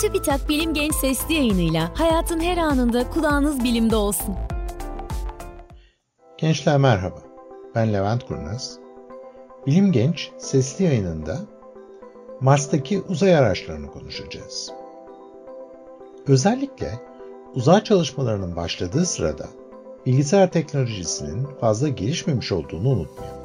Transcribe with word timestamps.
TÜBİTAK 0.00 0.48
Bilim 0.48 0.74
Genç 0.74 0.94
Sesli 0.94 1.34
yayınıyla 1.34 1.90
hayatın 1.94 2.40
her 2.40 2.56
anında 2.56 3.10
kulağınız 3.10 3.64
bilimde 3.64 3.96
olsun. 3.96 4.34
Gençler 6.38 6.78
merhaba, 6.78 7.18
ben 7.74 7.92
Levent 7.92 8.26
Kurnaz. 8.26 8.78
Bilim 9.66 9.92
Genç 9.92 10.30
Sesli 10.38 10.84
yayınında 10.84 11.38
Mars'taki 12.40 13.00
uzay 13.00 13.36
araçlarını 13.36 13.86
konuşacağız. 13.86 14.72
Özellikle 16.28 17.00
uzay 17.54 17.84
çalışmalarının 17.84 18.56
başladığı 18.56 19.06
sırada 19.06 19.46
bilgisayar 20.06 20.52
teknolojisinin 20.52 21.46
fazla 21.60 21.88
gelişmemiş 21.88 22.52
olduğunu 22.52 22.88
unutmayalım. 22.88 23.40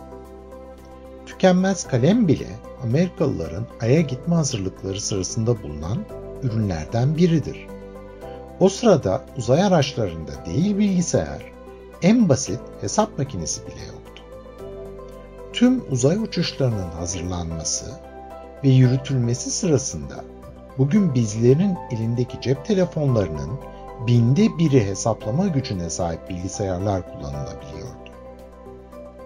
Tükenmez 1.26 1.88
kalem 1.88 2.28
bile 2.28 2.48
Amerikalıların 2.84 3.68
Ay'a 3.82 4.02
gitme 4.02 4.36
hazırlıkları 4.36 5.02
sırasında 5.02 5.64
bulunan 5.64 5.98
ürünlerden 6.44 7.18
biridir. 7.18 7.68
O 8.60 8.70
sırada 8.70 9.22
uzay 9.38 9.64
araçlarında 9.64 10.32
değil 10.46 10.78
bilgisayar, 10.78 11.52
en 12.02 12.30
basit 12.30 12.60
hesap 12.82 13.18
makinesi 13.18 13.68
bile 13.68 13.86
yoktu. 13.86 14.24
Tüm 15.54 15.84
uzay 15.92 16.18
uçuşlarının 16.18 16.92
hazırlanması 16.92 17.86
ve 18.64 18.70
yürütülmesi 18.70 19.52
sırasında 19.52 20.24
bugün 20.78 21.16
bizlerin 21.16 21.78
elindeki 21.92 22.42
cep 22.42 22.66
telefonlarının 22.66 23.60
binde 24.08 24.58
biri 24.58 24.86
hesaplama 24.86 25.48
gücüne 25.48 25.90
sahip 25.90 26.30
bilgisayarlar 26.30 27.02
kullanılabiliyordu. 27.14 28.12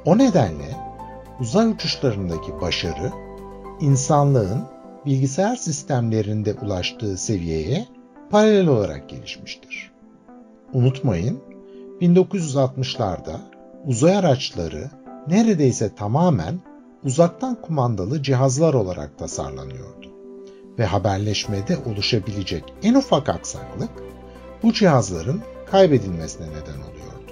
O 0.06 0.18
nedenle 0.18 0.78
uzay 1.40 1.68
uçuşlarındaki 1.68 2.62
başarı 2.62 3.12
insanlığın 3.80 4.75
bilgisayar 5.06 5.56
sistemlerinde 5.56 6.54
ulaştığı 6.54 7.18
seviyeye 7.18 7.86
paralel 8.30 8.68
olarak 8.68 9.10
gelişmiştir. 9.10 9.92
Unutmayın, 10.74 11.40
1960'larda 12.02 13.38
uzay 13.86 14.18
araçları 14.18 14.90
neredeyse 15.28 15.96
tamamen 15.96 16.60
uzaktan 17.04 17.62
kumandalı 17.62 18.24
cihazlar 18.24 18.74
olarak 18.74 19.18
tasarlanıyordu 19.18 20.16
ve 20.80 20.86
haberleşmede 20.86 21.78
oluşabilecek 21.86 22.64
en 22.84 22.94
ufak 22.94 23.30
aksaklık 23.30 23.90
bu 24.64 24.74
cihazların 24.74 25.42
kaybedilmesine 25.72 26.48
neden 26.48 26.82
oluyordu. 26.82 27.32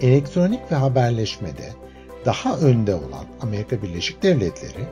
Elektronik 0.00 0.72
ve 0.72 0.76
haberleşmede 0.76 1.72
daha 2.24 2.58
önde 2.58 2.94
olan 2.94 3.24
Amerika 3.40 3.82
Birleşik 3.82 4.22
Devletleri 4.22 4.86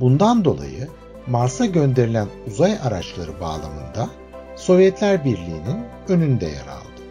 bundan 0.00 0.44
dolayı 0.44 0.88
Mars'a 1.26 1.66
gönderilen 1.66 2.28
uzay 2.46 2.78
araçları 2.84 3.40
bağlamında 3.40 4.08
Sovyetler 4.56 5.24
Birliği'nin 5.24 5.84
önünde 6.08 6.44
yer 6.44 6.66
aldı. 6.66 7.02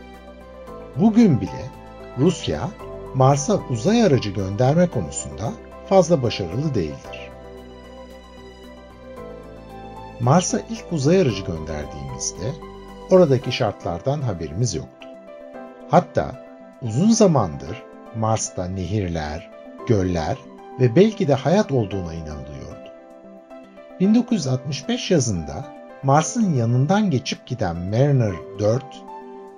Bugün 0.96 1.42
bile 1.42 1.72
Rusya 2.20 2.70
Mars'a 3.14 3.60
uzay 3.70 4.04
aracı 4.04 4.30
gönderme 4.30 4.88
konusunda 4.88 5.54
fazla 5.90 6.24
başarılı 6.24 6.76
değildir. 6.76 7.32
Mars'a 10.20 10.60
ilk 10.70 10.86
uzay 10.92 11.22
aracı 11.22 11.44
gönderdiğimizde 11.44 12.52
oradaki 13.12 13.52
şartlardan 13.52 14.22
haberimiz 14.22 14.76
yoktu. 14.76 15.08
Hatta 15.90 16.46
uzun 16.82 17.10
zamandır 17.10 17.84
Mars'ta 18.16 18.66
nehirler, 18.66 19.52
göller 19.88 20.38
ve 20.80 20.96
belki 20.96 21.28
de 21.28 21.34
hayat 21.34 21.72
olduğuna 21.72 22.14
inanılıyordu. 22.14 22.65
1965 24.00 25.12
yazında 25.12 25.66
Mars'ın 26.04 26.54
yanından 26.54 27.10
geçip 27.12 27.48
giden 27.48 27.76
Mariner 27.76 28.34
4 28.60 28.84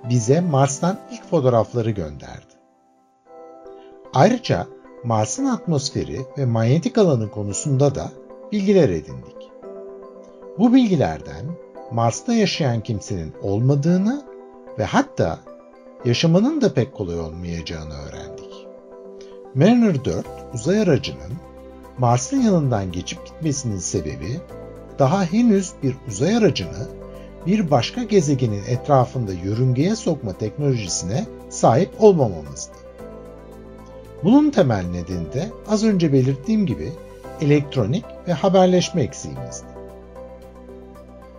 bize 0.08 0.40
Mars'tan 0.40 0.98
ilk 1.12 1.30
fotoğrafları 1.30 1.90
gönderdi. 1.90 2.54
Ayrıca 4.14 4.66
Mars'ın 5.04 5.44
atmosferi 5.44 6.20
ve 6.38 6.46
manyetik 6.46 6.98
alanı 6.98 7.30
konusunda 7.30 7.94
da 7.94 8.10
bilgiler 8.52 8.88
edindik. 8.88 9.50
Bu 10.58 10.74
bilgilerden 10.74 11.44
Mars'ta 11.92 12.32
yaşayan 12.32 12.80
kimsenin 12.80 13.34
olmadığını 13.42 14.22
ve 14.78 14.84
hatta 14.84 15.38
yaşamanın 16.04 16.60
da 16.60 16.74
pek 16.74 16.94
kolay 16.94 17.20
olmayacağını 17.20 17.94
öğrendik. 17.94 18.66
Mariner 19.54 20.04
4 20.04 20.26
uzay 20.54 20.80
aracının 20.80 21.32
Mars'ın 21.98 22.40
yanından 22.42 22.92
geçip 22.92 23.26
gitmesinin 23.26 23.78
sebebi 23.78 24.40
daha 24.98 25.24
henüz 25.24 25.72
bir 25.82 25.96
uzay 26.08 26.36
aracını 26.36 26.88
bir 27.46 27.70
başka 27.70 28.02
gezegenin 28.02 28.62
etrafında 28.68 29.32
yörüngeye 29.32 29.96
sokma 29.96 30.32
teknolojisine 30.32 31.26
sahip 31.48 31.90
olmamamızdı. 31.98 32.72
Bunun 34.24 34.50
temel 34.50 34.84
nedeni 34.84 35.32
de 35.32 35.48
az 35.68 35.84
önce 35.84 36.12
belirttiğim 36.12 36.66
gibi 36.66 36.92
elektronik 37.40 38.04
ve 38.28 38.32
haberleşme 38.32 39.02
eksiğimizdi. 39.02 39.66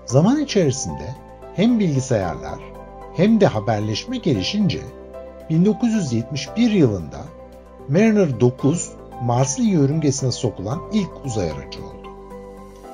Zaman 0.06 0.40
içerisinde 0.40 1.16
hem 1.56 1.80
bilgisayarlar 1.80 2.60
hem 3.16 3.42
de 3.42 3.48
haberleşme 3.48 4.18
gelişince 4.18 4.80
1971 5.50 6.72
yılında 6.72 7.20
Mariner 7.90 8.40
9 8.40 8.99
Mars'ın 9.22 9.64
yörüngesine 9.64 10.32
sokulan 10.32 10.82
ilk 10.94 11.26
uzay 11.26 11.52
aracı 11.52 11.80
oldu. 11.80 12.10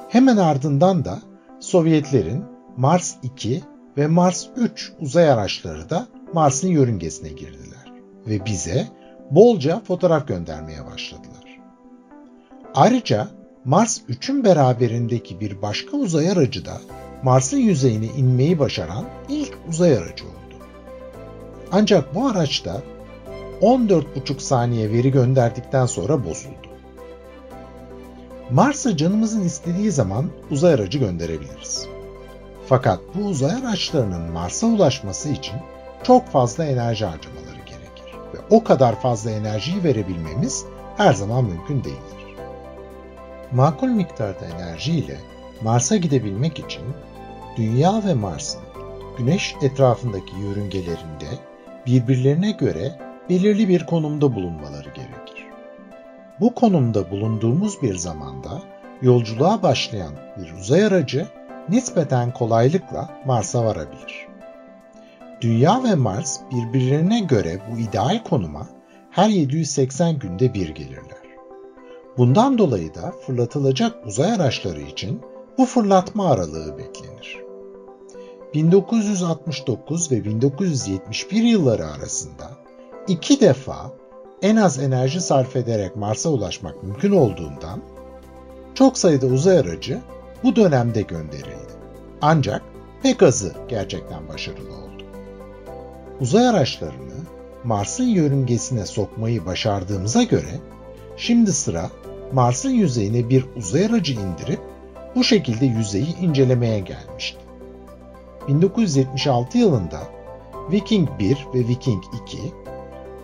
Hemen 0.09 0.37
ardından 0.37 1.05
da 1.05 1.19
Sovyetlerin 1.59 2.43
Mars 2.77 3.15
2 3.23 3.61
ve 3.97 4.07
Mars 4.07 4.45
3 4.57 4.91
uzay 4.99 5.31
araçları 5.31 5.89
da 5.89 6.07
Mars'ın 6.33 6.67
yörüngesine 6.67 7.29
girdiler 7.29 7.93
ve 8.27 8.45
bize 8.45 8.87
bolca 9.31 9.79
fotoğraf 9.79 10.27
göndermeye 10.27 10.85
başladılar. 10.85 11.59
Ayrıca 12.75 13.27
Mars 13.65 14.01
3'ün 14.09 14.43
beraberindeki 14.43 15.39
bir 15.39 15.61
başka 15.61 15.97
uzay 15.97 16.31
aracı 16.31 16.65
da 16.65 16.81
Mars'ın 17.23 17.57
yüzeyine 17.57 18.05
inmeyi 18.05 18.59
başaran 18.59 19.05
ilk 19.29 19.57
uzay 19.69 19.97
aracı 19.97 20.25
oldu. 20.25 20.65
Ancak 21.71 22.15
bu 22.15 22.27
araç 22.27 22.65
da 22.65 22.81
14,5 23.61 24.39
saniye 24.39 24.91
veri 24.91 25.11
gönderdikten 25.11 25.85
sonra 25.85 26.25
bozuldu. 26.25 26.67
Mars'a 28.51 28.97
canımızın 28.97 29.43
istediği 29.43 29.91
zaman 29.91 30.25
uzay 30.51 30.73
aracı 30.73 30.97
gönderebiliriz. 30.97 31.87
Fakat 32.67 32.99
bu 33.15 33.25
uzay 33.25 33.51
araçlarının 33.55 34.31
Mars'a 34.31 34.67
ulaşması 34.67 35.29
için 35.29 35.55
çok 36.03 36.27
fazla 36.27 36.65
enerji 36.65 37.05
harcamaları 37.05 37.65
gerekir 37.65 38.13
ve 38.33 38.37
o 38.49 38.63
kadar 38.63 39.01
fazla 39.01 39.31
enerjiyi 39.31 39.83
verebilmemiz 39.83 40.65
her 40.97 41.13
zaman 41.13 41.45
mümkün 41.45 41.83
değildir. 41.83 42.35
Makul 43.51 43.87
miktarda 43.87 44.45
enerji 44.45 44.91
ile 44.91 45.17
Mars'a 45.61 45.97
gidebilmek 45.97 46.59
için 46.59 46.83
Dünya 47.57 48.03
ve 48.05 48.13
Mars'ın 48.13 48.61
Güneş 49.17 49.55
etrafındaki 49.61 50.35
yörüngelerinde 50.35 51.27
birbirlerine 51.85 52.51
göre 52.51 53.04
belirli 53.29 53.69
bir 53.69 53.85
konumda 53.85 54.35
bulunmaları 54.35 54.89
gerekir. 54.89 55.45
Bu 56.39 56.55
konumda 56.55 57.11
bulunduğumuz 57.11 57.81
bir 57.81 57.95
zamanda 57.95 58.61
yolculuğa 59.01 59.63
başlayan 59.63 60.13
bir 60.37 60.53
uzay 60.53 60.85
aracı 60.85 61.27
nispeten 61.69 62.33
kolaylıkla 62.33 63.09
Mars'a 63.25 63.65
varabilir. 63.65 64.27
Dünya 65.41 65.83
ve 65.83 65.95
Mars 65.95 66.39
birbirlerine 66.51 67.19
göre 67.19 67.61
bu 67.71 67.79
ideal 67.79 68.23
konuma 68.23 68.67
her 69.11 69.29
780 69.29 70.19
günde 70.19 70.53
bir 70.53 70.69
gelirler. 70.69 71.25
Bundan 72.17 72.57
dolayı 72.57 72.95
da 72.95 73.13
fırlatılacak 73.25 74.05
uzay 74.05 74.31
araçları 74.31 74.81
için 74.81 75.21
bu 75.57 75.65
fırlatma 75.65 76.31
aralığı 76.31 76.77
beklenir. 76.77 77.39
1969 78.53 80.11
ve 80.11 80.25
1971 80.25 81.43
yılları 81.43 81.85
arasında 81.87 82.64
iki 83.07 83.41
defa 83.41 83.91
en 84.41 84.55
az 84.55 84.79
enerji 84.79 85.21
sarf 85.21 85.55
ederek 85.55 85.95
Mars'a 85.95 86.29
ulaşmak 86.29 86.83
mümkün 86.83 87.11
olduğundan 87.11 87.81
çok 88.75 88.97
sayıda 88.97 89.27
uzay 89.27 89.59
aracı 89.59 90.01
bu 90.43 90.55
dönemde 90.55 91.01
gönderildi. 91.01 91.73
Ancak 92.21 92.61
pek 93.03 93.23
azı 93.23 93.53
gerçekten 93.67 94.27
başarılı 94.27 94.69
oldu. 94.69 95.03
Uzay 96.21 96.47
araçlarını 96.47 97.15
Mars'ın 97.63 98.03
yörüngesine 98.03 98.85
sokmayı 98.85 99.45
başardığımıza 99.45 100.23
göre 100.23 100.59
şimdi 101.17 101.53
sıra 101.53 101.89
Mars'ın 102.33 102.69
yüzeyine 102.69 103.29
bir 103.29 103.45
uzay 103.57 103.85
aracı 103.85 104.13
indirip 104.13 104.59
bu 105.15 105.23
şekilde 105.23 105.65
yüzeyi 105.65 106.17
incelemeye 106.17 106.79
gelmişti. 106.79 107.39
1976 108.47 109.57
yılında 109.57 109.99
Viking 110.71 111.09
1 111.19 111.37
ve 111.53 111.59
Viking 111.67 112.03
2 112.23 112.37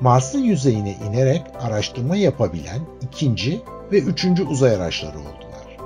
Mars'ın 0.02 0.40
yüzeyine 0.40 0.96
inerek 1.10 1.42
araştırma 1.60 2.16
yapabilen 2.16 2.82
ikinci 3.02 3.62
ve 3.92 4.00
üçüncü 4.00 4.44
uzay 4.44 4.76
araçları 4.76 5.20
oldular. 5.20 5.78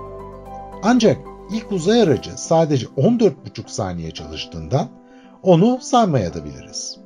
Ancak 0.84 1.18
ilk 1.52 1.72
uzay 1.72 2.02
aracı 2.02 2.32
sadece 2.36 2.86
14,5 2.86 3.32
saniye 3.68 4.12
çalıştığından 4.12 4.90
onu 5.44 5.78
saymaya 5.82 6.34
da 6.34 6.46
biliriz. 6.46 6.98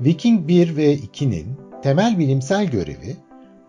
Viking 0.00 0.48
1 0.48 0.76
ve 0.76 0.96
2'nin 0.96 1.56
temel 1.82 2.18
bilimsel 2.18 2.66
görevi 2.66 3.16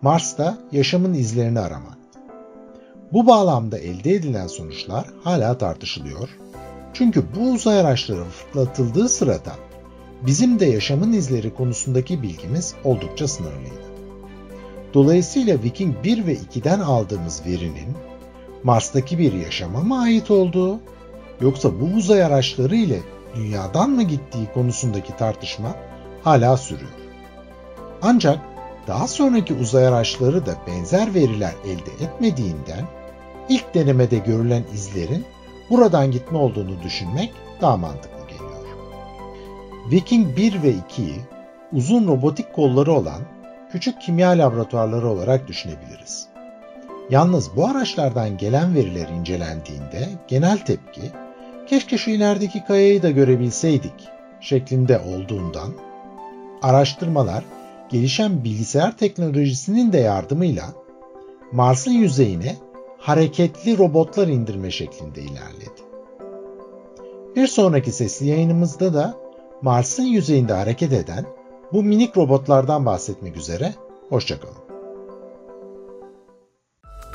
Mars'ta 0.02 0.58
yaşamın 0.72 1.14
izlerini 1.14 1.60
aramak. 1.60 1.98
Bu 3.12 3.26
bağlamda 3.26 3.78
elde 3.78 4.12
edilen 4.12 4.46
sonuçlar 4.46 5.06
hala 5.22 5.58
tartışılıyor. 5.58 6.28
Çünkü 6.94 7.24
bu 7.36 7.50
uzay 7.50 7.80
araçları 7.80 8.24
fırlatıldığı 8.24 9.08
sırada 9.08 9.52
bizim 10.26 10.60
de 10.60 10.66
yaşamın 10.66 11.12
izleri 11.12 11.54
konusundaki 11.54 12.22
bilgimiz 12.22 12.74
oldukça 12.84 13.28
sınırlıydı. 13.28 13.84
Dolayısıyla 14.94 15.62
Viking 15.62 16.04
1 16.04 16.26
ve 16.26 16.34
2'den 16.34 16.80
aldığımız 16.80 17.42
verinin 17.46 17.96
Mars'taki 18.62 19.18
bir 19.18 19.32
yaşama 19.32 19.80
mı 19.80 20.00
ait 20.00 20.30
olduğu 20.30 20.80
yoksa 21.40 21.80
bu 21.80 21.84
uzay 21.84 22.24
araçları 22.24 22.76
ile 22.76 23.00
dünyadan 23.34 23.90
mı 23.90 24.02
gittiği 24.02 24.46
konusundaki 24.54 25.16
tartışma 25.16 25.74
hala 26.22 26.56
sürüyor. 26.56 26.90
Ancak 28.02 28.38
daha 28.86 29.08
sonraki 29.08 29.54
uzay 29.54 29.86
araçları 29.86 30.46
da 30.46 30.56
benzer 30.66 31.14
veriler 31.14 31.52
elde 31.64 32.04
etmediğinden 32.04 32.84
ilk 33.48 33.74
denemede 33.74 34.18
görülen 34.18 34.64
izlerin 34.74 35.24
buradan 35.70 36.10
gitme 36.10 36.38
olduğunu 36.38 36.82
düşünmek 36.82 37.32
daha 37.60 37.76
mantıklı. 37.76 38.23
Viking 39.90 40.36
1 40.36 40.62
ve 40.62 40.70
2'yi 40.70 41.20
uzun 41.72 42.08
robotik 42.08 42.52
kolları 42.52 42.92
olan 42.92 43.20
küçük 43.72 44.00
kimya 44.00 44.30
laboratuvarları 44.30 45.08
olarak 45.08 45.48
düşünebiliriz. 45.48 46.28
Yalnız 47.10 47.56
bu 47.56 47.66
araçlardan 47.66 48.36
gelen 48.36 48.74
veriler 48.74 49.08
incelendiğinde 49.08 50.08
genel 50.28 50.58
tepki 50.58 51.02
keşke 51.66 51.98
şu 51.98 52.10
ilerideki 52.10 52.64
kayayı 52.64 53.02
da 53.02 53.10
görebilseydik 53.10 54.08
şeklinde 54.40 54.98
olduğundan 54.98 55.70
araştırmalar 56.62 57.44
gelişen 57.88 58.44
bilgisayar 58.44 58.96
teknolojisinin 58.96 59.92
de 59.92 59.98
yardımıyla 59.98 60.64
Mars'ın 61.52 61.92
yüzeyine 61.92 62.56
hareketli 62.98 63.78
robotlar 63.78 64.28
indirme 64.28 64.70
şeklinde 64.70 65.22
ilerledi. 65.22 65.80
Bir 67.36 67.46
sonraki 67.46 67.92
sesli 67.92 68.26
yayınımızda 68.26 68.94
da 68.94 69.23
Mars'ın 69.64 70.02
yüzeyinde 70.02 70.52
hareket 70.52 70.92
eden 70.92 71.26
bu 71.72 71.82
minik 71.82 72.16
robotlardan 72.16 72.86
bahsetmek 72.86 73.36
üzere. 73.36 73.74
Hoşçakalın. 74.08 74.64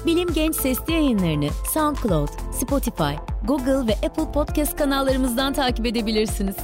Bilim 0.05 0.33
Genç 0.33 0.55
Sesli 0.55 0.93
yayınlarını 0.93 1.49
SoundCloud, 1.73 2.29
Spotify, 2.53 3.13
Google 3.47 3.87
ve 3.87 4.07
Apple 4.07 4.31
Podcast 4.31 4.75
kanallarımızdan 4.75 5.53
takip 5.53 5.85
edebilirsiniz. 5.85 6.55